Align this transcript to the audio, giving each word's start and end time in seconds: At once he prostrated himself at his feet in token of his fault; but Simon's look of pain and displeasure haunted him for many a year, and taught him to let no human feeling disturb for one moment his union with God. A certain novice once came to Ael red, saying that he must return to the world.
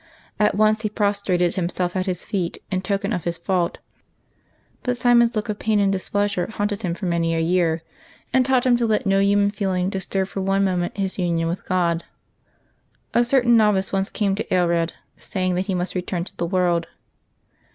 At 0.39 0.55
once 0.55 0.81
he 0.81 0.89
prostrated 0.89 1.53
himself 1.53 1.95
at 1.95 2.07
his 2.07 2.25
feet 2.25 2.57
in 2.71 2.81
token 2.81 3.13
of 3.13 3.25
his 3.25 3.37
fault; 3.37 3.77
but 4.81 4.97
Simon's 4.97 5.35
look 5.35 5.47
of 5.47 5.59
pain 5.59 5.79
and 5.79 5.91
displeasure 5.91 6.47
haunted 6.49 6.81
him 6.81 6.95
for 6.95 7.05
many 7.05 7.35
a 7.35 7.39
year, 7.39 7.83
and 8.33 8.43
taught 8.43 8.65
him 8.65 8.75
to 8.77 8.87
let 8.87 9.05
no 9.05 9.19
human 9.19 9.51
feeling 9.51 9.91
disturb 9.91 10.27
for 10.29 10.41
one 10.41 10.63
moment 10.63 10.97
his 10.97 11.19
union 11.19 11.47
with 11.47 11.67
God. 11.69 12.03
A 13.13 13.23
certain 13.23 13.55
novice 13.55 13.93
once 13.93 14.09
came 14.09 14.33
to 14.33 14.51
Ael 14.51 14.67
red, 14.69 14.93
saying 15.17 15.53
that 15.53 15.67
he 15.67 15.75
must 15.75 15.93
return 15.93 16.23
to 16.23 16.35
the 16.37 16.47
world. 16.47 16.87